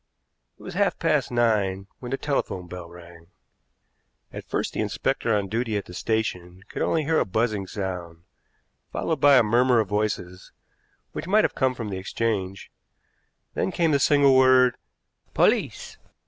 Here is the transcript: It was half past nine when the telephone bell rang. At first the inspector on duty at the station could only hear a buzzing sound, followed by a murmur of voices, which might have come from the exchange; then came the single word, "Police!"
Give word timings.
It 0.59 0.63
was 0.63 0.73
half 0.73 0.97
past 0.97 1.29
nine 1.31 1.85
when 1.99 2.09
the 2.09 2.17
telephone 2.17 2.65
bell 2.67 2.89
rang. 2.89 3.27
At 4.33 4.49
first 4.49 4.73
the 4.73 4.79
inspector 4.79 5.31
on 5.37 5.47
duty 5.47 5.77
at 5.77 5.85
the 5.85 5.93
station 5.93 6.63
could 6.69 6.81
only 6.81 7.03
hear 7.03 7.19
a 7.19 7.23
buzzing 7.23 7.67
sound, 7.67 8.23
followed 8.91 9.21
by 9.21 9.37
a 9.37 9.43
murmur 9.43 9.79
of 9.79 9.89
voices, 9.89 10.51
which 11.11 11.27
might 11.27 11.43
have 11.43 11.53
come 11.53 11.75
from 11.75 11.89
the 11.91 11.99
exchange; 11.99 12.71
then 13.53 13.71
came 13.71 13.91
the 13.91 13.99
single 13.99 14.35
word, 14.35 14.75
"Police!" 15.35 15.97